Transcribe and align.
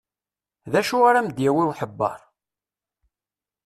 D 0.71 0.73
acu 0.79 0.97
ara 1.09 1.25
m-d-yawi 1.25 1.63
uḥebber? 1.69 2.19